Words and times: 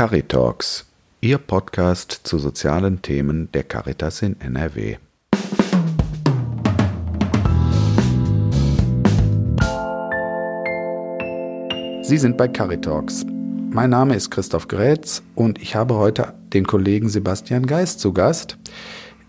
Caritalks, 0.00 0.86
Ihr 1.20 1.36
Podcast 1.36 2.20
zu 2.24 2.38
sozialen 2.38 3.02
Themen 3.02 3.52
der 3.52 3.64
Caritas 3.64 4.22
in 4.22 4.40
NRW. 4.40 4.96
Sie 12.00 12.16
sind 12.16 12.38
bei 12.38 12.48
Caritalks. 12.48 13.26
Mein 13.68 13.90
Name 13.90 14.14
ist 14.14 14.30
Christoph 14.30 14.68
Grätz 14.68 15.22
und 15.34 15.60
ich 15.60 15.76
habe 15.76 15.96
heute 15.96 16.32
den 16.54 16.66
Kollegen 16.66 17.10
Sebastian 17.10 17.66
Geist 17.66 18.00
zu 18.00 18.14
Gast. 18.14 18.56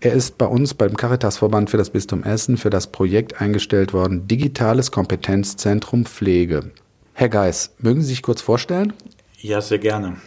Er 0.00 0.14
ist 0.14 0.38
bei 0.38 0.46
uns 0.46 0.72
beim 0.72 0.96
Caritasverband 0.96 1.68
für 1.68 1.76
das 1.76 1.90
Bistum 1.90 2.24
Essen 2.24 2.56
für 2.56 2.70
das 2.70 2.86
Projekt 2.86 3.42
eingestellt 3.42 3.92
worden 3.92 4.26
Digitales 4.26 4.90
Kompetenzzentrum 4.90 6.06
Pflege. 6.06 6.70
Herr 7.12 7.28
Geis, 7.28 7.74
mögen 7.78 8.00
Sie 8.00 8.08
sich 8.08 8.22
kurz 8.22 8.40
vorstellen? 8.40 8.94
Ja, 9.44 9.60
sehr 9.60 9.78
gerne. 9.78 10.18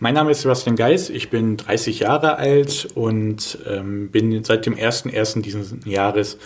Mein 0.00 0.12
Name 0.12 0.32
ist 0.32 0.42
Sebastian 0.42 0.76
Geis, 0.76 1.08
ich 1.08 1.30
bin 1.30 1.56
30 1.56 2.00
Jahre 2.00 2.36
alt 2.36 2.88
und 2.94 3.56
ähm, 3.66 4.10
bin 4.10 4.44
seit 4.44 4.66
dem 4.66 4.76
01.01. 4.76 5.40
dieses 5.40 5.74
Jahres 5.86 6.36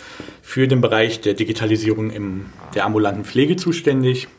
für 0.41 0.69
den 0.69 0.79
Bereich 0.79 1.19
der 1.19 1.33
Digitalisierung 1.33 2.11
in 2.11 2.45
der 2.73 2.85
ambulanten 2.85 3.25
Pflege 3.25 3.57
zuständig. 3.57 4.29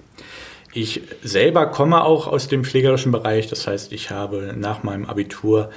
Ich 0.73 1.03
selber 1.23 1.67
komme 1.67 2.03
auch 2.03 2.29
aus 2.29 2.49
dem 2.49 2.65
pflegerischen 2.65 3.13
Bereich, 3.13 3.47
das 3.47 3.67
heißt, 3.67 3.93
ich 3.93 4.11
habe 4.11 4.55
nach 4.57 4.83
meinem 4.83 5.05
Abitur 5.05 5.69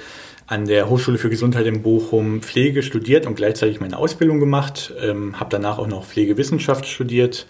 an 0.46 0.64
der 0.64 0.88
Hochschule 0.88 1.18
für 1.18 1.28
Gesundheit 1.28 1.66
in 1.66 1.82
Bochum 1.82 2.40
Pflege 2.40 2.82
studiert 2.82 3.26
und 3.26 3.34
gleichzeitig 3.34 3.78
meine 3.78 3.98
Ausbildung 3.98 4.40
gemacht, 4.40 4.94
ähm, 5.02 5.38
habe 5.38 5.50
danach 5.50 5.76
auch 5.78 5.86
noch 5.86 6.06
Pflegewissenschaft 6.06 6.86
studiert 6.86 7.46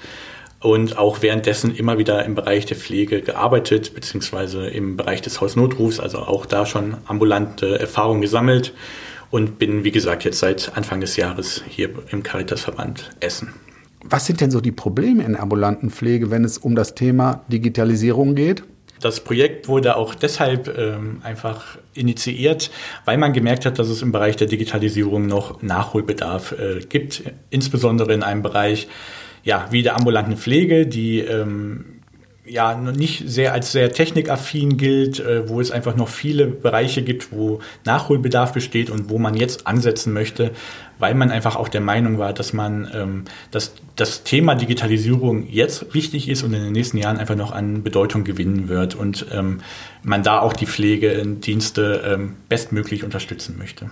und 0.60 0.98
auch 0.98 1.22
währenddessen 1.22 1.74
immer 1.74 1.98
wieder 1.98 2.24
im 2.24 2.34
Bereich 2.34 2.66
der 2.66 2.76
Pflege 2.76 3.22
gearbeitet, 3.22 3.94
beziehungsweise 3.94 4.66
im 4.66 4.96
Bereich 4.96 5.22
des 5.22 5.40
Hausnotrufs, 5.40 6.00
also 6.00 6.18
auch 6.18 6.46
da 6.46 6.66
schon 6.66 6.98
ambulante 7.06 7.80
Erfahrungen 7.80 8.20
gesammelt 8.20 8.74
und 9.30 9.58
bin, 9.58 9.84
wie 9.84 9.90
gesagt, 9.90 10.24
jetzt 10.24 10.38
seit 10.38 10.76
Anfang 10.76 11.00
des 11.00 11.16
Jahres 11.16 11.62
hier 11.66 11.90
im 12.10 12.22
Caritasverband 12.22 13.10
Essen. 13.20 13.54
Was 14.02 14.26
sind 14.26 14.40
denn 14.40 14.50
so 14.50 14.60
die 14.60 14.72
Probleme 14.72 15.24
in 15.24 15.32
der 15.32 15.42
ambulanten 15.42 15.90
Pflege, 15.90 16.30
wenn 16.30 16.44
es 16.44 16.58
um 16.58 16.74
das 16.74 16.94
Thema 16.94 17.44
Digitalisierung 17.48 18.34
geht? 18.34 18.62
Das 19.00 19.20
Projekt 19.20 19.66
wurde 19.68 19.96
auch 19.96 20.14
deshalb 20.14 20.76
ähm, 20.76 21.20
einfach 21.22 21.78
initiiert, 21.94 22.70
weil 23.06 23.16
man 23.16 23.32
gemerkt 23.32 23.64
hat, 23.64 23.78
dass 23.78 23.88
es 23.88 24.02
im 24.02 24.12
Bereich 24.12 24.36
der 24.36 24.46
Digitalisierung 24.46 25.26
noch 25.26 25.62
Nachholbedarf 25.62 26.52
äh, 26.52 26.80
gibt, 26.80 27.22
insbesondere 27.48 28.12
in 28.12 28.22
einem 28.22 28.42
Bereich 28.42 28.88
ja, 29.42 29.68
wie 29.70 29.82
der 29.82 29.96
ambulanten 29.96 30.36
Pflege, 30.36 30.86
die 30.86 31.20
ähm, 31.20 32.00
ja 32.50 32.74
nicht 32.74 33.28
sehr 33.28 33.52
als 33.52 33.72
sehr 33.72 33.92
technikaffin 33.92 34.76
gilt, 34.76 35.20
äh, 35.20 35.48
wo 35.48 35.60
es 35.60 35.70
einfach 35.70 35.94
noch 35.94 36.08
viele 36.08 36.46
Bereiche 36.46 37.02
gibt, 37.02 37.32
wo 37.32 37.60
Nachholbedarf 37.84 38.52
besteht 38.52 38.90
und 38.90 39.08
wo 39.08 39.18
man 39.18 39.34
jetzt 39.34 39.66
ansetzen 39.66 40.12
möchte, 40.12 40.50
weil 40.98 41.14
man 41.14 41.30
einfach 41.30 41.56
auch 41.56 41.68
der 41.68 41.80
Meinung 41.80 42.18
war, 42.18 42.32
dass 42.32 42.52
man 42.52 42.88
ähm, 42.92 43.24
dass 43.50 43.74
das 43.96 44.24
Thema 44.24 44.54
Digitalisierung 44.54 45.46
jetzt 45.48 45.94
wichtig 45.94 46.28
ist 46.28 46.42
und 46.42 46.52
in 46.52 46.62
den 46.62 46.72
nächsten 46.72 46.98
Jahren 46.98 47.18
einfach 47.18 47.36
noch 47.36 47.52
an 47.52 47.82
Bedeutung 47.82 48.24
gewinnen 48.24 48.68
wird 48.68 48.94
und 48.94 49.26
ähm, 49.32 49.60
man 50.02 50.22
da 50.22 50.40
auch 50.40 50.52
die 50.52 50.66
Pflegedienste 50.66 52.02
ähm, 52.04 52.36
bestmöglich 52.48 53.04
unterstützen 53.04 53.56
möchte. 53.58 53.90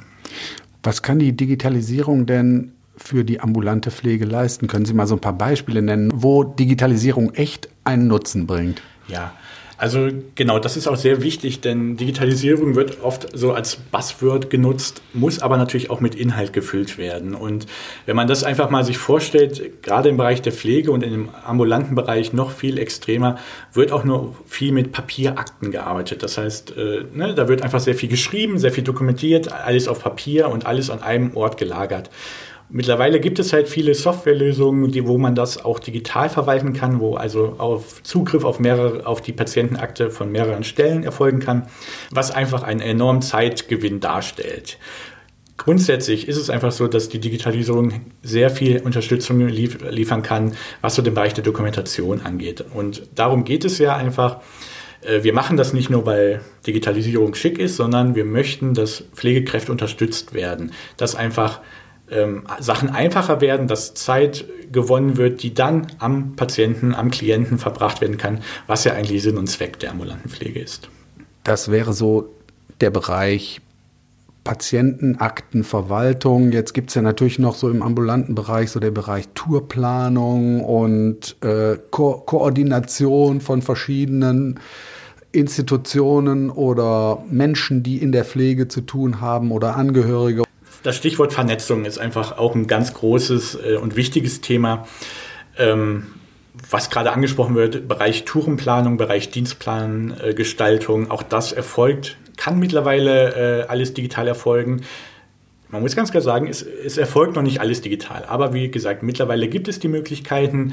Was 0.82 1.02
kann 1.02 1.18
die 1.18 1.36
Digitalisierung 1.36 2.26
denn 2.26 2.72
für 2.98 3.24
die 3.24 3.40
ambulante 3.40 3.90
Pflege 3.90 4.24
leisten? 4.24 4.66
Können 4.66 4.84
Sie 4.84 4.94
mal 4.94 5.06
so 5.06 5.14
ein 5.14 5.20
paar 5.20 5.32
Beispiele 5.32 5.82
nennen, 5.82 6.10
wo 6.14 6.44
Digitalisierung 6.44 7.32
echt 7.34 7.68
einen 7.84 8.08
Nutzen 8.08 8.46
bringt? 8.46 8.82
Ja, 9.06 9.32
also 9.78 10.08
genau, 10.34 10.58
das 10.58 10.76
ist 10.76 10.88
auch 10.88 10.96
sehr 10.96 11.22
wichtig, 11.22 11.60
denn 11.60 11.96
Digitalisierung 11.96 12.74
wird 12.74 13.00
oft 13.00 13.28
so 13.32 13.52
als 13.52 13.76
Buzzword 13.76 14.50
genutzt, 14.50 15.02
muss 15.12 15.38
aber 15.38 15.56
natürlich 15.56 15.88
auch 15.88 16.00
mit 16.00 16.16
Inhalt 16.16 16.52
gefüllt 16.52 16.98
werden. 16.98 17.36
Und 17.36 17.66
wenn 18.04 18.16
man 18.16 18.26
das 18.26 18.42
einfach 18.42 18.70
mal 18.70 18.84
sich 18.84 18.98
vorstellt, 18.98 19.84
gerade 19.84 20.08
im 20.08 20.16
Bereich 20.16 20.42
der 20.42 20.52
Pflege 20.52 20.90
und 20.90 21.04
in 21.04 21.12
dem 21.12 21.28
ambulanten 21.46 21.94
Bereich 21.94 22.32
noch 22.32 22.50
viel 22.50 22.76
extremer, 22.76 23.38
wird 23.72 23.92
auch 23.92 24.02
nur 24.02 24.34
viel 24.46 24.72
mit 24.72 24.90
Papierakten 24.90 25.70
gearbeitet. 25.70 26.24
Das 26.24 26.38
heißt, 26.38 26.76
äh, 26.76 27.04
ne, 27.14 27.34
da 27.34 27.46
wird 27.46 27.62
einfach 27.62 27.80
sehr 27.80 27.94
viel 27.94 28.08
geschrieben, 28.08 28.58
sehr 28.58 28.72
viel 28.72 28.82
dokumentiert, 28.82 29.52
alles 29.52 29.86
auf 29.86 30.02
Papier 30.02 30.48
und 30.48 30.66
alles 30.66 30.90
an 30.90 31.02
einem 31.04 31.36
Ort 31.36 31.56
gelagert. 31.56 32.10
Mittlerweile 32.70 33.18
gibt 33.18 33.38
es 33.38 33.54
halt 33.54 33.66
viele 33.66 33.94
Softwarelösungen, 33.94 34.92
die, 34.92 35.06
wo 35.06 35.16
man 35.16 35.34
das 35.34 35.64
auch 35.64 35.78
digital 35.78 36.28
verwalten 36.28 36.74
kann, 36.74 37.00
wo 37.00 37.14
also 37.14 37.54
auf 37.56 38.02
Zugriff 38.02 38.44
auf 38.44 38.60
mehrere, 38.60 39.06
auf 39.06 39.22
die 39.22 39.32
Patientenakte 39.32 40.10
von 40.10 40.30
mehreren 40.30 40.64
Stellen 40.64 41.02
erfolgen 41.02 41.40
kann, 41.40 41.66
was 42.10 42.30
einfach 42.30 42.62
einen 42.62 42.80
enormen 42.80 43.22
Zeitgewinn 43.22 44.00
darstellt. 44.00 44.78
Grundsätzlich 45.56 46.28
ist 46.28 46.36
es 46.36 46.50
einfach 46.50 46.70
so, 46.70 46.88
dass 46.88 47.08
die 47.08 47.18
Digitalisierung 47.18 47.92
sehr 48.22 48.50
viel 48.50 48.80
Unterstützung 48.80 49.40
lief 49.48 49.78
liefern 49.90 50.22
kann, 50.22 50.52
was 50.82 50.94
so 50.94 51.02
den 51.02 51.14
Bereich 51.14 51.34
der 51.34 51.44
Dokumentation 51.44 52.20
angeht. 52.20 52.64
Und 52.74 53.02
darum 53.14 53.44
geht 53.44 53.64
es 53.64 53.78
ja 53.78 53.96
einfach. 53.96 54.40
Äh, 55.00 55.24
wir 55.24 55.32
machen 55.32 55.56
das 55.56 55.72
nicht 55.72 55.90
nur, 55.90 56.06
weil 56.06 56.42
Digitalisierung 56.66 57.34
schick 57.34 57.58
ist, 57.58 57.76
sondern 57.76 58.14
wir 58.14 58.24
möchten, 58.24 58.74
dass 58.74 59.04
Pflegekräfte 59.14 59.72
unterstützt 59.72 60.32
werden, 60.32 60.72
dass 60.96 61.16
einfach 61.16 61.60
ähm, 62.10 62.44
Sachen 62.60 62.90
einfacher 62.90 63.40
werden, 63.40 63.68
dass 63.68 63.94
Zeit 63.94 64.44
gewonnen 64.72 65.16
wird, 65.16 65.42
die 65.42 65.54
dann 65.54 65.86
am 65.98 66.36
Patienten, 66.36 66.94
am 66.94 67.10
Klienten 67.10 67.58
verbracht 67.58 68.00
werden 68.00 68.18
kann, 68.18 68.40
was 68.66 68.84
ja 68.84 68.92
eigentlich 68.92 69.22
Sinn 69.22 69.38
und 69.38 69.48
Zweck 69.48 69.78
der 69.78 69.92
ambulanten 69.92 70.30
Pflege 70.30 70.60
ist. 70.60 70.88
Das 71.44 71.70
wäre 71.70 71.92
so 71.92 72.28
der 72.80 72.90
Bereich 72.90 73.60
Patientenaktenverwaltung. 74.44 76.52
Jetzt 76.52 76.72
gibt 76.72 76.88
es 76.88 76.94
ja 76.94 77.02
natürlich 77.02 77.38
noch 77.38 77.54
so 77.54 77.68
im 77.68 77.82
ambulanten 77.82 78.34
Bereich 78.34 78.70
so 78.70 78.80
der 78.80 78.90
Bereich 78.90 79.28
Tourplanung 79.34 80.64
und 80.64 81.36
äh, 81.42 81.76
Ko 81.90 82.22
Koordination 82.24 83.42
von 83.42 83.60
verschiedenen 83.60 84.58
Institutionen 85.32 86.48
oder 86.48 87.22
Menschen, 87.28 87.82
die 87.82 87.98
in 87.98 88.10
der 88.10 88.24
Pflege 88.24 88.68
zu 88.68 88.80
tun 88.80 89.20
haben 89.20 89.52
oder 89.52 89.76
Angehörige 89.76 90.44
das 90.88 90.96
Stichwort 90.96 91.34
Vernetzung 91.34 91.84
ist 91.84 91.98
einfach 91.98 92.38
auch 92.38 92.54
ein 92.54 92.66
ganz 92.66 92.94
großes 92.94 93.58
äh, 93.62 93.76
und 93.76 93.94
wichtiges 93.94 94.40
Thema. 94.40 94.88
Ähm, 95.58 96.06
was 96.70 96.88
gerade 96.88 97.12
angesprochen 97.12 97.54
wird, 97.54 97.86
Bereich 97.86 98.24
Tourenplanung, 98.24 98.96
Bereich 98.96 99.30
Dienstplangestaltung, 99.30 101.10
auch 101.10 101.22
das 101.22 101.52
erfolgt, 101.52 102.16
kann 102.38 102.58
mittlerweile 102.58 103.64
äh, 103.64 103.66
alles 103.68 103.92
digital 103.92 104.26
erfolgen. 104.28 104.80
Man 105.68 105.82
muss 105.82 105.94
ganz 105.94 106.10
klar 106.10 106.22
sagen, 106.22 106.48
es, 106.48 106.62
es 106.62 106.96
erfolgt 106.96 107.36
noch 107.36 107.42
nicht 107.42 107.60
alles 107.60 107.82
digital. 107.82 108.24
Aber 108.24 108.54
wie 108.54 108.70
gesagt, 108.70 109.02
mittlerweile 109.02 109.48
gibt 109.48 109.68
es 109.68 109.78
die 109.80 109.88
Möglichkeiten. 109.88 110.72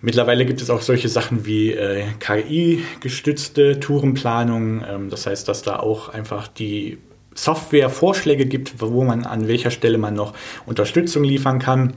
Mittlerweile 0.00 0.46
gibt 0.46 0.62
es 0.62 0.70
auch 0.70 0.82
solche 0.82 1.08
Sachen 1.08 1.46
wie 1.46 1.72
äh, 1.72 2.04
KI-gestützte 2.20 3.80
Tourenplanung. 3.80 4.84
Ähm, 4.88 5.10
das 5.10 5.26
heißt, 5.26 5.48
dass 5.48 5.62
da 5.62 5.80
auch 5.80 6.10
einfach 6.10 6.46
die 6.46 6.98
Software-Vorschläge 7.44 8.46
gibt, 8.46 8.80
wo 8.80 9.04
man 9.04 9.24
an 9.24 9.48
welcher 9.48 9.70
Stelle 9.70 9.98
man 9.98 10.14
noch 10.14 10.34
Unterstützung 10.66 11.24
liefern 11.24 11.58
kann. 11.58 11.94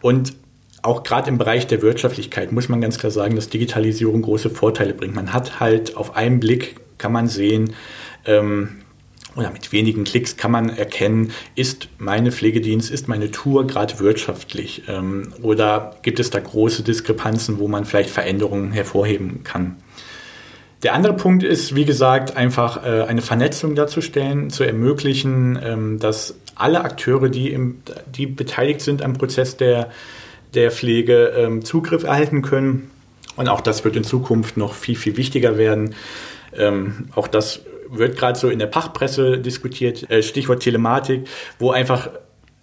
Und 0.00 0.34
auch 0.82 1.02
gerade 1.02 1.28
im 1.28 1.38
Bereich 1.38 1.66
der 1.66 1.82
Wirtschaftlichkeit 1.82 2.52
muss 2.52 2.68
man 2.68 2.80
ganz 2.80 2.98
klar 2.98 3.12
sagen, 3.12 3.36
dass 3.36 3.48
Digitalisierung 3.48 4.22
große 4.22 4.50
Vorteile 4.50 4.94
bringt. 4.94 5.14
Man 5.14 5.32
hat 5.32 5.60
halt 5.60 5.96
auf 5.96 6.16
einen 6.16 6.40
Blick, 6.40 6.76
kann 6.98 7.12
man 7.12 7.28
sehen, 7.28 7.74
ähm, 8.24 8.80
oder 9.36 9.50
mit 9.50 9.72
wenigen 9.72 10.04
Klicks 10.04 10.36
kann 10.36 10.50
man 10.50 10.70
erkennen, 10.70 11.32
ist 11.54 11.88
meine 11.98 12.32
Pflegedienst, 12.32 12.90
ist 12.90 13.06
meine 13.06 13.30
Tour 13.30 13.66
gerade 13.66 13.98
wirtschaftlich 14.00 14.82
ähm, 14.88 15.32
oder 15.40 15.96
gibt 16.02 16.18
es 16.18 16.30
da 16.30 16.40
große 16.40 16.82
Diskrepanzen, 16.82 17.58
wo 17.58 17.68
man 17.68 17.84
vielleicht 17.84 18.10
Veränderungen 18.10 18.72
hervorheben 18.72 19.44
kann. 19.44 19.76
Der 20.82 20.94
andere 20.94 21.14
Punkt 21.14 21.42
ist, 21.42 21.74
wie 21.74 21.84
gesagt, 21.84 22.36
einfach 22.36 22.84
äh, 22.84 23.02
eine 23.02 23.20
Vernetzung 23.20 23.74
darzustellen, 23.74 24.50
zu 24.50 24.64
ermöglichen, 24.64 25.58
ähm, 25.62 25.98
dass 25.98 26.34
alle 26.54 26.82
Akteure, 26.84 27.28
die, 27.28 27.52
im, 27.52 27.82
die 28.06 28.26
beteiligt 28.26 28.80
sind 28.80 29.02
am 29.02 29.14
Prozess 29.14 29.56
der, 29.56 29.90
der 30.54 30.70
Pflege, 30.70 31.32
ähm, 31.36 31.64
Zugriff 31.64 32.04
erhalten 32.04 32.42
können. 32.42 32.90
Und 33.36 33.48
auch 33.48 33.60
das 33.60 33.84
wird 33.84 33.96
in 33.96 34.04
Zukunft 34.04 34.56
noch 34.56 34.74
viel, 34.74 34.96
viel 34.96 35.16
wichtiger 35.16 35.58
werden. 35.58 35.94
Ähm, 36.56 37.08
auch 37.14 37.28
das 37.28 37.60
wird 37.90 38.16
gerade 38.16 38.38
so 38.38 38.48
in 38.48 38.58
der 38.58 38.72
Fachpresse 38.72 39.38
diskutiert, 39.38 40.10
äh, 40.10 40.22
Stichwort 40.22 40.62
Telematik, 40.62 41.26
wo 41.58 41.72
einfach 41.72 42.10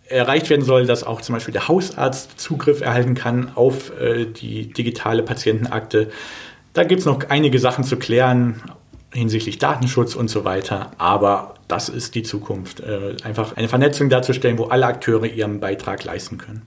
erreicht 0.09 0.50
werden 0.50 0.63
soll, 0.63 0.86
dass 0.86 1.03
auch 1.03 1.21
zum 1.21 1.33
Beispiel 1.33 1.51
der 1.51 1.68
Hausarzt 1.68 2.39
Zugriff 2.39 2.81
erhalten 2.81 3.13
kann 3.13 3.51
auf 3.56 3.92
äh, 4.00 4.25
die 4.25 4.71
digitale 4.71 5.21
Patientenakte 5.21 6.09
da 6.77 6.83
gibt 6.83 7.00
es 7.00 7.06
noch 7.06 7.29
einige 7.29 7.57
Sachen 7.57 7.83
zu 7.83 7.97
klären 7.97 8.62
hinsichtlich 9.12 9.57
Datenschutz 9.57 10.15
und 10.15 10.29
so 10.29 10.45
weiter, 10.45 10.91
aber 11.00 11.56
das 11.68 11.89
ist 11.89 12.13
die 12.13 12.24
Zukunft. 12.24 12.81
Äh, 12.81 13.15
einfach 13.24 13.57
eine 13.57 13.68
Vernetzung 13.68 14.09
darzustellen, 14.09 14.57
wo 14.59 14.65
alle 14.65 14.85
Akteure 14.85 15.25
ihren 15.25 15.59
Beitrag 15.59 16.03
leisten 16.03 16.38
können. 16.38 16.62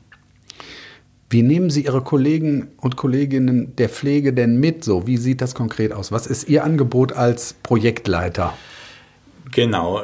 Wie 1.33 1.43
nehmen 1.43 1.71
Sie 1.71 1.85
Ihre 1.85 2.01
Kollegen 2.01 2.73
und 2.79 2.97
Kolleginnen 2.97 3.77
der 3.77 3.89
Pflege 3.89 4.33
denn 4.33 4.59
mit? 4.59 4.83
So, 4.83 5.07
wie 5.07 5.17
sieht 5.17 5.41
das 5.41 5.55
konkret 5.55 5.93
aus? 5.93 6.11
Was 6.11 6.27
ist 6.27 6.49
Ihr 6.49 6.65
Angebot 6.65 7.13
als 7.13 7.53
Projektleiter? 7.63 8.53
Genau. 9.53 10.03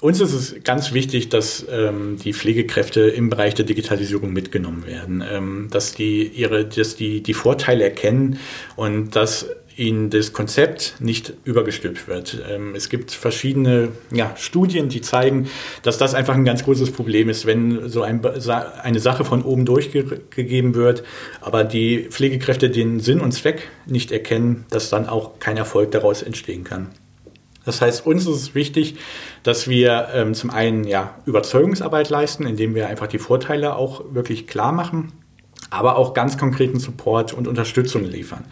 Uns 0.00 0.20
ist 0.20 0.32
es 0.32 0.62
ganz 0.62 0.92
wichtig, 0.92 1.28
dass 1.28 1.66
ähm, 1.68 2.18
die 2.22 2.32
Pflegekräfte 2.32 3.00
im 3.00 3.30
Bereich 3.30 3.54
der 3.54 3.64
Digitalisierung 3.64 4.32
mitgenommen 4.32 4.86
werden, 4.86 5.24
ähm, 5.28 5.68
dass 5.70 5.92
die 5.92 6.24
ihre, 6.28 6.64
dass 6.64 6.94
die 6.94 7.20
die 7.22 7.34
Vorteile 7.34 7.82
erkennen 7.82 8.38
und 8.76 9.16
dass 9.16 9.46
ihnen 9.78 10.10
das 10.10 10.32
Konzept 10.32 10.96
nicht 11.00 11.32
übergestülpt 11.44 12.06
wird. 12.08 12.42
Ähm, 12.48 12.74
es 12.74 12.88
gibt 12.88 13.10
verschiedene 13.10 13.88
ja, 14.12 14.34
Studien, 14.36 14.88
die 14.88 15.00
zeigen, 15.00 15.48
dass 15.82 15.98
das 15.98 16.14
einfach 16.14 16.34
ein 16.34 16.44
ganz 16.44 16.64
großes 16.64 16.92
Problem 16.92 17.28
ist, 17.28 17.46
wenn 17.46 17.88
so 17.88 18.02
ein, 18.02 18.24
eine 18.24 19.00
Sache 19.00 19.24
von 19.24 19.42
oben 19.42 19.64
durchgegeben 19.64 20.74
wird, 20.74 21.04
aber 21.40 21.64
die 21.64 22.08
Pflegekräfte 22.10 22.70
den 22.70 23.00
Sinn 23.00 23.20
und 23.20 23.32
Zweck 23.32 23.68
nicht 23.86 24.12
erkennen, 24.12 24.64
dass 24.70 24.90
dann 24.90 25.08
auch 25.08 25.38
kein 25.38 25.56
Erfolg 25.56 25.92
daraus 25.92 26.22
entstehen 26.22 26.64
kann. 26.64 26.88
Das 27.68 27.82
heißt, 27.82 28.06
uns 28.06 28.22
ist 28.22 28.34
es 28.34 28.54
wichtig, 28.54 28.96
dass 29.42 29.68
wir 29.68 30.08
ähm, 30.14 30.32
zum 30.32 30.48
einen 30.48 30.84
ja, 30.84 31.14
Überzeugungsarbeit 31.26 32.08
leisten, 32.08 32.46
indem 32.46 32.74
wir 32.74 32.88
einfach 32.88 33.08
die 33.08 33.18
Vorteile 33.18 33.76
auch 33.76 34.02
wirklich 34.10 34.46
klar 34.46 34.72
machen 34.72 35.12
aber 35.70 35.96
auch 35.96 36.14
ganz 36.14 36.38
konkreten 36.38 36.78
Support 36.78 37.34
und 37.34 37.46
Unterstützung 37.46 38.04
liefern. 38.04 38.44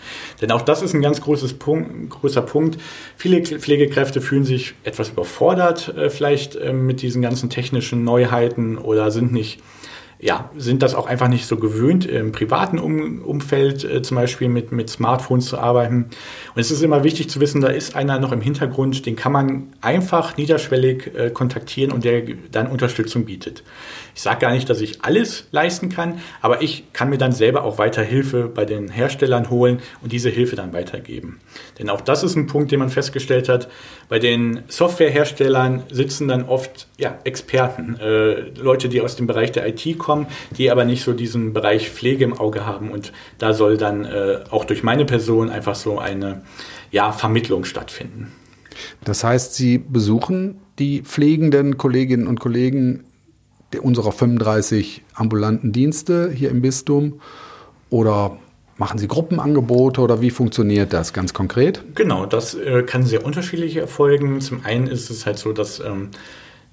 Denn 0.42 0.50
auch 0.50 0.60
das 0.60 0.82
ist 0.82 0.92
ein 0.92 1.00
ganz 1.00 1.22
großes 1.22 1.54
Punkt, 1.54 2.10
großer 2.10 2.42
Punkt. 2.42 2.78
Viele 3.16 3.42
Pflegekräfte 3.42 4.20
fühlen 4.20 4.44
sich 4.44 4.74
etwas 4.84 5.10
überfordert 5.10 5.96
äh, 5.96 6.10
vielleicht 6.10 6.56
äh, 6.56 6.74
mit 6.74 7.00
diesen 7.00 7.22
ganzen 7.22 7.48
technischen 7.48 8.04
Neuheiten 8.04 8.76
oder 8.76 9.10
sind 9.10 9.32
nicht 9.32 9.62
ja, 10.18 10.50
sind 10.56 10.82
das 10.82 10.94
auch 10.94 11.06
einfach 11.06 11.28
nicht 11.28 11.46
so 11.46 11.56
gewöhnt, 11.56 12.06
im 12.06 12.32
privaten 12.32 12.78
um 12.78 13.20
Umfeld 13.20 13.84
äh, 13.84 14.00
zum 14.02 14.16
Beispiel 14.16 14.48
mit, 14.48 14.72
mit 14.72 14.88
Smartphones 14.88 15.46
zu 15.46 15.58
arbeiten. 15.58 16.06
Und 16.54 16.60
es 16.60 16.70
ist 16.70 16.82
immer 16.82 17.04
wichtig 17.04 17.28
zu 17.28 17.40
wissen, 17.40 17.60
da 17.60 17.68
ist 17.68 17.94
einer 17.94 18.18
noch 18.18 18.32
im 18.32 18.40
Hintergrund, 18.40 19.04
den 19.04 19.16
kann 19.16 19.32
man 19.32 19.74
einfach 19.82 20.36
niederschwellig 20.36 21.14
äh, 21.14 21.30
kontaktieren 21.30 21.92
und 21.92 22.04
der 22.04 22.22
dann 22.50 22.66
Unterstützung 22.68 23.26
bietet. 23.26 23.62
Ich 24.14 24.22
sage 24.22 24.40
gar 24.40 24.52
nicht, 24.52 24.70
dass 24.70 24.80
ich 24.80 25.04
alles 25.04 25.48
leisten 25.50 25.90
kann, 25.90 26.20
aber 26.40 26.62
ich 26.62 26.84
kann 26.94 27.10
mir 27.10 27.18
dann 27.18 27.32
selber 27.32 27.64
auch 27.64 27.76
weiter 27.76 28.02
Hilfe 28.02 28.48
bei 28.48 28.64
den 28.64 28.88
Herstellern 28.88 29.50
holen 29.50 29.80
und 30.00 30.12
diese 30.12 30.30
Hilfe 30.30 30.56
dann 30.56 30.72
weitergeben. 30.72 31.40
Denn 31.78 31.90
auch 31.90 32.00
das 32.00 32.22
ist 32.22 32.36
ein 32.36 32.46
Punkt, 32.46 32.72
den 32.72 32.78
man 32.78 32.88
festgestellt 32.88 33.50
hat. 33.50 33.68
Bei 34.08 34.18
den 34.18 34.62
Softwareherstellern 34.68 35.82
sitzen 35.90 36.28
dann 36.28 36.44
oft 36.44 36.88
ja, 36.96 37.18
Experten, 37.24 37.96
äh, 38.00 38.48
Leute, 38.58 38.88
die 38.88 39.02
aus 39.02 39.16
dem 39.16 39.26
Bereich 39.26 39.52
der 39.52 39.68
IT 39.68 39.98
kommen, 39.98 40.05
die 40.56 40.70
aber 40.70 40.84
nicht 40.84 41.02
so 41.02 41.12
diesen 41.12 41.52
Bereich 41.52 41.90
Pflege 41.90 42.24
im 42.24 42.38
Auge 42.38 42.66
haben. 42.66 42.90
Und 42.90 43.12
da 43.38 43.52
soll 43.52 43.76
dann 43.76 44.04
äh, 44.04 44.40
auch 44.50 44.64
durch 44.64 44.82
meine 44.82 45.04
Person 45.04 45.50
einfach 45.50 45.74
so 45.74 45.98
eine 45.98 46.42
ja, 46.90 47.12
Vermittlung 47.12 47.64
stattfinden. 47.64 48.32
Das 49.04 49.24
heißt, 49.24 49.54
Sie 49.54 49.78
besuchen 49.78 50.58
die 50.78 51.02
pflegenden 51.02 51.78
Kolleginnen 51.78 52.26
und 52.26 52.40
Kollegen 52.40 53.04
unserer 53.82 54.12
35 54.12 55.02
ambulanten 55.14 55.72
Dienste 55.72 56.30
hier 56.30 56.50
im 56.50 56.62
Bistum? 56.62 57.20
Oder 57.90 58.38
machen 58.76 58.98
Sie 58.98 59.08
Gruppenangebote 59.08 60.00
oder 60.00 60.20
wie 60.20 60.30
funktioniert 60.30 60.92
das 60.92 61.12
ganz 61.12 61.34
konkret? 61.34 61.82
Genau, 61.94 62.26
das 62.26 62.54
äh, 62.54 62.82
kann 62.82 63.04
sehr 63.04 63.24
unterschiedlich 63.24 63.76
erfolgen. 63.76 64.40
Zum 64.40 64.64
einen 64.64 64.86
ist 64.86 65.10
es 65.10 65.26
halt 65.26 65.38
so, 65.38 65.52
dass, 65.52 65.80
ähm, 65.80 66.10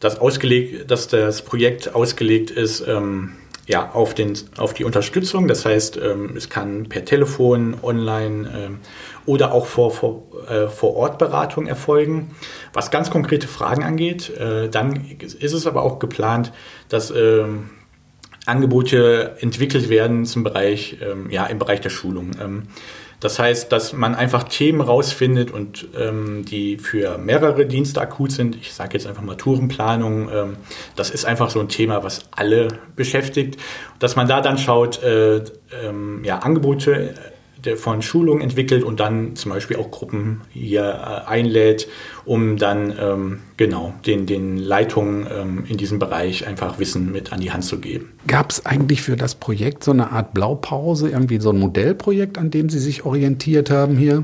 das, 0.04 0.20
ausgelegt, 0.20 0.90
dass 0.92 1.08
das 1.08 1.42
Projekt 1.42 1.96
ausgelegt 1.96 2.52
ist, 2.52 2.86
ähm, 2.88 3.34
ja, 3.66 3.92
auf, 3.92 4.14
den, 4.14 4.38
auf 4.58 4.74
die 4.74 4.84
Unterstützung. 4.84 5.48
Das 5.48 5.66
heißt, 5.66 5.98
ähm, 5.98 6.36
es 6.36 6.50
kann 6.50 6.90
per 6.90 7.06
Telefon, 7.06 7.78
online 7.82 8.50
ähm, 8.54 8.80
oder 9.26 9.54
auch 9.54 9.68
vor, 9.68 9.92
vor, 9.92 10.24
äh, 10.50 10.68
vor 10.68 10.96
Ort 10.96 11.18
Beratung 11.18 11.68
erfolgen. 11.68 12.36
Was 12.74 12.92
ganz 12.92 13.10
konkrete 13.10 13.48
Fragen 13.48 13.84
angeht, 13.84 14.30
äh, 14.38 14.68
dann 14.68 15.06
ist 15.20 15.54
es 15.54 15.66
aber 15.66 15.84
auch 15.84 16.00
geplant, 16.00 16.52
dass 16.90 17.12
ähm, 17.12 17.70
Angebote 18.46 19.38
entwickelt 19.40 19.90
werden 19.90 20.26
zum 20.26 20.44
Bereich, 20.44 20.98
ähm, 21.02 21.30
ja, 21.30 21.46
im 21.46 21.60
Bereich 21.60 21.82
der 21.82 21.90
Schulung. 21.90 22.32
Ähm, 22.42 22.64
das 23.24 23.40
heißt, 23.40 23.72
dass 23.72 23.94
man 23.94 24.16
einfach 24.16 24.44
Themen 24.44 24.82
rausfindet 24.82 25.50
und 25.50 25.88
ähm, 25.98 26.44
die 26.44 26.78
für 26.78 27.18
mehrere 27.18 27.66
Dienste 27.66 28.02
akut 28.02 28.34
sind. 28.34 28.58
Ich 28.58 28.74
sage 28.74 28.96
jetzt 28.96 29.08
einfach 29.08 29.22
mal 29.22 29.38
Tourenplanung. 29.38 30.30
Ähm, 30.30 30.58
das 30.98 31.10
ist 31.10 31.24
einfach 31.24 31.50
so 31.50 31.62
ein 31.62 31.70
Thema, 31.70 32.04
was 32.04 32.24
alle 32.32 32.68
beschäftigt. 32.98 33.58
Dass 34.00 34.18
man 34.18 34.28
da 34.28 34.42
dann 34.42 34.58
schaut, 34.58 35.02
äh, 35.04 35.38
ähm, 35.38 36.26
ja, 36.26 36.40
Angebote 36.40 37.16
von 37.76 38.02
Schulungen 38.02 38.42
entwickelt 38.42 38.84
und 38.84 39.00
dann 39.00 39.36
zum 39.36 39.52
Beispiel 39.52 39.78
auch 39.78 39.92
Gruppen 39.92 40.42
hier 40.52 40.84
äh, 40.84 41.30
einlädt, 41.30 41.88
um 42.26 42.58
dann 42.58 42.94
ähm, 43.00 43.40
genau 43.58 43.94
den, 44.06 44.26
den 44.26 44.58
Leitungen 44.58 45.28
ähm, 45.32 45.64
in 45.68 45.78
diesem 45.78 46.00
Bereich 46.00 46.48
einfach 46.48 46.80
Wissen 46.80 47.12
mit 47.12 47.32
an 47.32 47.40
die 47.40 47.52
Hand 47.52 47.64
zu 47.64 47.80
geben. 47.80 48.12
Gab 48.28 48.52
es 48.52 48.66
eigentlich 48.66 49.02
für 49.02 49.16
das 49.16 49.36
Projekt 49.36 49.84
so 49.84 49.92
eine 49.92 50.12
Art 50.12 50.34
Blaupause, 50.34 51.10
irgendwie 51.10 51.40
so 51.40 51.52
ein 51.52 51.60
Modellprojekt, 51.60 52.38
an 52.38 52.52
dem 52.52 52.70
Sie 52.70 52.80
sich 52.80 53.06
orientiert 53.06 53.70
haben 53.70 53.98
hier? 53.98 54.24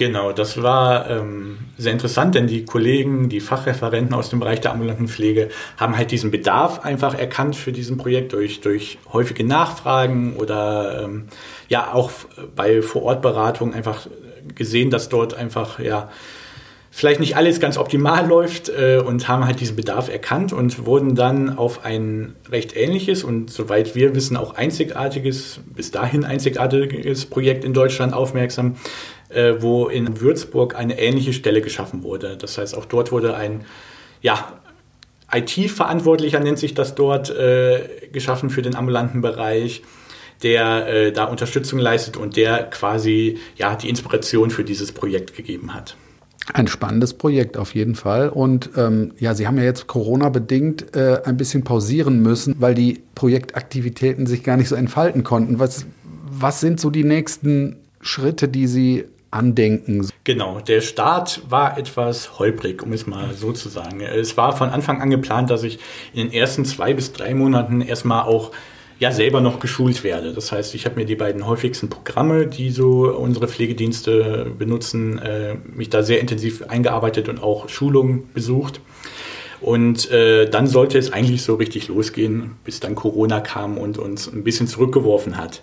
Genau, 0.00 0.32
das 0.32 0.62
war 0.62 1.10
ähm, 1.10 1.58
sehr 1.76 1.92
interessant, 1.92 2.34
denn 2.34 2.46
die 2.46 2.64
Kollegen, 2.64 3.28
die 3.28 3.40
Fachreferenten 3.40 4.14
aus 4.14 4.30
dem 4.30 4.40
Bereich 4.40 4.62
der 4.62 4.72
ambulanten 4.72 5.08
Pflege 5.08 5.50
haben 5.76 5.94
halt 5.94 6.10
diesen 6.10 6.30
Bedarf 6.30 6.86
einfach 6.86 7.12
erkannt 7.12 7.54
für 7.54 7.70
diesen 7.70 7.98
Projekt 7.98 8.32
durch, 8.32 8.62
durch 8.62 8.96
häufige 9.12 9.44
Nachfragen 9.44 10.36
oder 10.36 11.02
ähm, 11.04 11.26
ja 11.68 11.92
auch 11.92 12.12
bei 12.56 12.80
Vorortberatung 12.80 13.74
einfach 13.74 14.06
gesehen, 14.54 14.88
dass 14.88 15.10
dort 15.10 15.34
einfach 15.34 15.78
ja 15.78 16.08
vielleicht 16.90 17.20
nicht 17.20 17.36
alles 17.36 17.60
ganz 17.60 17.78
optimal 17.78 18.26
läuft 18.26 18.68
äh, 18.68 19.00
und 19.04 19.28
haben 19.28 19.46
halt 19.46 19.60
diesen 19.60 19.76
Bedarf 19.76 20.08
erkannt 20.08 20.52
und 20.52 20.86
wurden 20.86 21.14
dann 21.14 21.56
auf 21.56 21.84
ein 21.84 22.34
recht 22.50 22.76
ähnliches 22.76 23.22
und 23.22 23.50
soweit 23.50 23.94
wir 23.94 24.14
wissen 24.14 24.36
auch 24.36 24.56
einzigartiges, 24.56 25.60
bis 25.66 25.92
dahin 25.92 26.24
einzigartiges 26.24 27.26
Projekt 27.26 27.64
in 27.64 27.72
Deutschland 27.72 28.12
aufmerksam, 28.12 28.76
äh, 29.28 29.54
wo 29.60 29.86
in 29.86 30.20
Würzburg 30.20 30.74
eine 30.74 30.98
ähnliche 30.98 31.32
Stelle 31.32 31.62
geschaffen 31.62 32.02
wurde. 32.02 32.36
Das 32.36 32.58
heißt, 32.58 32.76
auch 32.76 32.86
dort 32.86 33.12
wurde 33.12 33.36
ein, 33.36 33.64
ja, 34.20 34.60
IT-Verantwortlicher 35.32 36.40
nennt 36.40 36.58
sich 36.58 36.74
das 36.74 36.96
dort, 36.96 37.30
äh, 37.30 38.08
geschaffen 38.12 38.50
für 38.50 38.62
den 38.62 38.74
ambulanten 38.74 39.20
Bereich, 39.20 39.82
der 40.42 40.88
äh, 40.88 41.12
da 41.12 41.24
Unterstützung 41.24 41.78
leistet 41.78 42.16
und 42.16 42.36
der 42.36 42.64
quasi 42.64 43.38
ja 43.54 43.76
die 43.76 43.88
Inspiration 43.88 44.50
für 44.50 44.64
dieses 44.64 44.90
Projekt 44.90 45.36
gegeben 45.36 45.72
hat. 45.72 45.96
Ein 46.52 46.66
spannendes 46.66 47.14
Projekt 47.14 47.56
auf 47.56 47.74
jeden 47.74 47.94
Fall. 47.94 48.28
Und 48.28 48.70
ähm, 48.76 49.12
ja, 49.18 49.34
Sie 49.34 49.46
haben 49.46 49.58
ja 49.58 49.64
jetzt 49.64 49.86
Corona-bedingt 49.86 50.96
äh, 50.96 51.20
ein 51.24 51.36
bisschen 51.36 51.64
pausieren 51.64 52.20
müssen, 52.20 52.56
weil 52.58 52.74
die 52.74 53.02
Projektaktivitäten 53.14 54.26
sich 54.26 54.42
gar 54.42 54.56
nicht 54.56 54.68
so 54.68 54.74
entfalten 54.74 55.24
konnten. 55.24 55.58
Was, 55.58 55.86
was 56.30 56.60
sind 56.60 56.80
so 56.80 56.90
die 56.90 57.04
nächsten 57.04 57.76
Schritte, 58.00 58.48
die 58.48 58.66
Sie 58.66 59.04
andenken. 59.30 60.08
Genau, 60.24 60.60
der 60.60 60.80
Start 60.80 61.42
war 61.48 61.78
etwas 61.78 62.38
holprig, 62.38 62.82
um 62.82 62.92
es 62.92 63.06
mal 63.06 63.32
so 63.34 63.52
zu 63.52 63.68
sagen. 63.68 64.00
Es 64.00 64.36
war 64.36 64.56
von 64.56 64.70
Anfang 64.70 65.00
an 65.00 65.10
geplant, 65.10 65.50
dass 65.50 65.62
ich 65.62 65.78
in 66.12 66.26
den 66.26 66.32
ersten 66.32 66.64
zwei 66.64 66.94
bis 66.94 67.12
drei 67.12 67.34
Monaten 67.34 67.80
erstmal 67.80 68.22
auch 68.22 68.50
ja 69.00 69.10
selber 69.12 69.40
noch 69.40 69.58
geschult 69.58 70.04
werde. 70.04 70.32
Das 70.32 70.52
heißt, 70.52 70.74
ich 70.74 70.84
habe 70.84 70.96
mir 70.96 71.06
die 71.06 71.16
beiden 71.16 71.46
häufigsten 71.46 71.88
Programme, 71.88 72.46
die 72.46 72.70
so 72.70 73.10
unsere 73.10 73.48
Pflegedienste 73.48 74.52
benutzen, 74.56 75.18
äh, 75.18 75.56
mich 75.74 75.88
da 75.88 76.02
sehr 76.02 76.20
intensiv 76.20 76.62
eingearbeitet 76.68 77.28
und 77.28 77.42
auch 77.42 77.68
Schulungen 77.68 78.28
besucht. 78.34 78.80
Und 79.62 80.10
äh, 80.10 80.48
dann 80.48 80.66
sollte 80.66 80.98
es 80.98 81.12
eigentlich 81.12 81.42
so 81.42 81.54
richtig 81.54 81.88
losgehen, 81.88 82.52
bis 82.64 82.80
dann 82.80 82.94
Corona 82.94 83.40
kam 83.40 83.78
und 83.78 83.98
uns 83.98 84.30
ein 84.30 84.44
bisschen 84.44 84.66
zurückgeworfen 84.66 85.38
hat. 85.38 85.62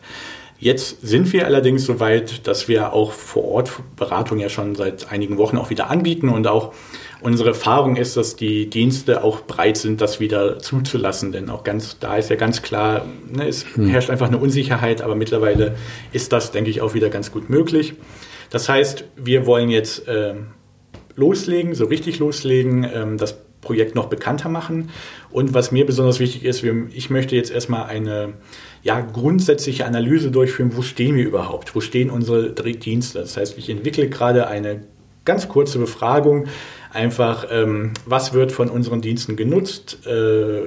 Jetzt 0.59 1.01
sind 1.01 1.31
wir 1.33 1.45
allerdings 1.45 1.85
so 1.85 1.99
weit, 1.99 2.47
dass 2.47 2.67
wir 2.67 2.91
auch 2.93 3.11
vor 3.11 3.45
Ort 3.45 3.71
Beratung 3.95 4.39
ja 4.39 4.49
schon 4.49 4.73
seit 4.73 5.11
einigen 5.11 5.37
Wochen 5.37 5.57
auch 5.57 5.69
wieder 5.69 5.91
anbieten 5.91 6.29
und 6.29 6.47
auch 6.47 6.73
unsere 7.21 7.49
Erfahrung 7.49 7.95
ist, 7.95 8.17
dass 8.17 8.35
die 8.35 8.67
Dienste 8.67 9.23
auch 9.23 9.41
bereit 9.41 9.77
sind, 9.77 10.01
das 10.01 10.19
wieder 10.19 10.57
zuzulassen, 10.57 11.31
denn 11.31 11.49
auch 11.51 11.63
ganz, 11.63 11.99
da 11.99 12.17
ist 12.17 12.29
ja 12.29 12.35
ganz 12.35 12.63
klar, 12.63 13.05
ne, 13.31 13.47
es 13.47 13.65
hm. 13.75 13.87
herrscht 13.87 14.09
einfach 14.09 14.27
eine 14.27 14.39
Unsicherheit, 14.39 15.01
aber 15.01 15.15
mittlerweile 15.15 15.75
ist 16.11 16.33
das, 16.33 16.51
denke 16.51 16.71
ich, 16.71 16.81
auch 16.81 16.95
wieder 16.95 17.09
ganz 17.09 17.31
gut 17.31 17.49
möglich. 17.49 17.93
Das 18.49 18.67
heißt, 18.67 19.05
wir 19.15 19.45
wollen 19.45 19.69
jetzt 19.69 20.07
äh, 20.07 20.35
loslegen, 21.15 21.75
so 21.75 21.85
richtig 21.85 22.17
loslegen, 22.17 22.83
ähm, 22.83 23.17
das 23.17 23.37
Projekt 23.67 23.95
noch 23.95 24.07
bekannter 24.07 24.47
machen. 24.47 24.89
Und 25.29 25.53
was 25.53 25.73
mir 25.73 25.85
besonders 25.85 26.19
wichtig 26.19 26.45
ist, 26.45 26.63
ich 26.63 27.09
möchte 27.09 27.35
jetzt 27.35 27.51
erstmal 27.51 27.87
eine 27.87 28.33
ja, 28.81 29.01
grundsätzliche 29.01 29.85
Analyse 29.85 30.31
durchführen, 30.31 30.71
wo 30.73 30.81
stehen 30.81 31.17
wir 31.17 31.25
überhaupt, 31.25 31.75
wo 31.75 31.81
stehen 31.81 32.09
unsere 32.09 32.53
Dienste. 32.53 33.19
Das 33.19 33.35
heißt, 33.35 33.57
ich 33.57 33.69
entwickle 33.69 34.07
gerade 34.07 34.47
eine 34.47 34.83
ganz 35.25 35.49
kurze 35.49 35.79
Befragung, 35.79 36.45
einfach, 36.93 37.47
ähm, 37.51 37.91
was 38.05 38.33
wird 38.33 38.53
von 38.53 38.69
unseren 38.69 39.01
Diensten 39.01 39.35
genutzt, 39.35 40.07
äh, 40.07 40.61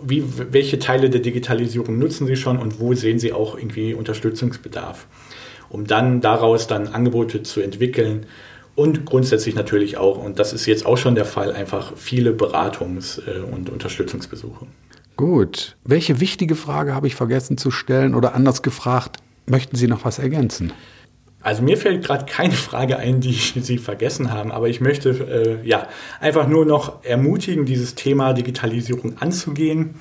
wie, 0.00 0.22
welche 0.52 0.78
Teile 0.78 1.10
der 1.10 1.20
Digitalisierung 1.20 1.98
nutzen 1.98 2.28
Sie 2.28 2.36
schon 2.36 2.58
und 2.58 2.78
wo 2.78 2.94
sehen 2.94 3.18
Sie 3.18 3.32
auch 3.32 3.58
irgendwie 3.58 3.94
Unterstützungsbedarf, 3.94 5.08
um 5.68 5.84
dann 5.88 6.20
daraus 6.20 6.68
dann 6.68 6.86
Angebote 6.86 7.42
zu 7.42 7.60
entwickeln 7.60 8.26
und 8.76 9.06
grundsätzlich 9.06 9.54
natürlich 9.54 9.96
auch, 9.96 10.22
und 10.22 10.38
das 10.38 10.52
ist 10.52 10.66
jetzt 10.66 10.86
auch 10.86 10.98
schon 10.98 11.16
der 11.16 11.24
Fall, 11.24 11.52
einfach 11.52 11.94
viele 11.96 12.30
Beratungs- 12.30 13.20
äh, 13.26 13.40
und 13.40 13.70
Unterstützungsbesuche. 13.70 14.66
Gut. 15.16 15.76
Welche 15.82 16.20
wichtige 16.20 16.54
Frage 16.54 16.94
habe 16.94 17.06
ich 17.06 17.14
vergessen 17.14 17.56
zu 17.56 17.70
stellen 17.70 18.14
oder 18.14 18.34
anders 18.34 18.62
gefragt, 18.62 19.16
möchten 19.46 19.76
Sie 19.76 19.88
noch 19.88 20.04
was 20.04 20.18
ergänzen? 20.18 20.72
Also 21.46 21.62
mir 21.62 21.76
fällt 21.76 22.04
gerade 22.04 22.24
keine 22.24 22.54
Frage 22.54 22.96
ein, 22.96 23.20
die 23.20 23.32
Sie 23.60 23.78
vergessen 23.78 24.32
haben, 24.32 24.50
aber 24.50 24.68
ich 24.68 24.80
möchte 24.80 25.10
äh, 25.62 25.68
ja 25.68 25.86
einfach 26.18 26.48
nur 26.48 26.64
noch 26.66 27.04
ermutigen, 27.04 27.66
dieses 27.66 27.94
Thema 27.94 28.32
Digitalisierung 28.32 29.18
anzugehen. 29.20 29.94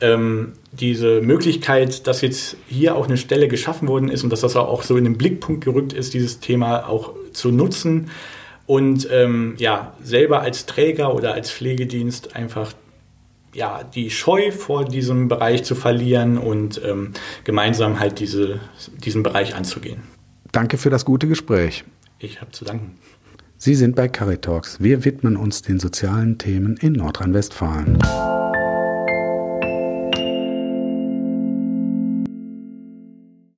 Ähm, 0.00 0.54
diese 0.72 1.20
Möglichkeit, 1.20 2.08
dass 2.08 2.22
jetzt 2.22 2.56
hier 2.66 2.96
auch 2.96 3.06
eine 3.06 3.18
Stelle 3.18 3.46
geschaffen 3.46 3.86
worden 3.86 4.08
ist 4.08 4.24
und 4.24 4.30
dass 4.30 4.40
das 4.40 4.56
auch 4.56 4.82
so 4.82 4.96
in 4.96 5.04
den 5.04 5.16
Blickpunkt 5.16 5.62
gerückt 5.62 5.92
ist, 5.92 6.12
dieses 6.12 6.40
Thema 6.40 6.88
auch 6.88 7.12
zu 7.32 7.52
nutzen 7.52 8.10
und 8.66 9.08
ähm, 9.12 9.54
ja 9.58 9.94
selber 10.02 10.40
als 10.40 10.66
Träger 10.66 11.14
oder 11.14 11.34
als 11.34 11.52
Pflegedienst 11.52 12.34
einfach 12.34 12.72
ja, 13.54 13.84
die 13.84 14.10
Scheu 14.10 14.50
vor 14.50 14.84
diesem 14.84 15.28
Bereich 15.28 15.62
zu 15.62 15.76
verlieren 15.76 16.36
und 16.36 16.80
ähm, 16.84 17.12
gemeinsam 17.44 18.00
halt 18.00 18.18
diese, 18.18 18.58
diesen 19.04 19.22
Bereich 19.22 19.54
anzugehen. 19.54 20.02
Danke 20.52 20.78
für 20.78 20.90
das 20.90 21.04
gute 21.04 21.28
Gespräch. 21.28 21.84
Ich 22.18 22.40
habe 22.40 22.50
zu 22.50 22.64
danken. 22.64 22.96
Sie 23.56 23.74
sind 23.74 23.94
bei 23.94 24.08
Caritalks. 24.08 24.80
Wir 24.80 25.04
widmen 25.04 25.36
uns 25.36 25.62
den 25.62 25.78
sozialen 25.78 26.38
Themen 26.38 26.76
in 26.78 26.94
Nordrhein-Westfalen. 26.94 27.98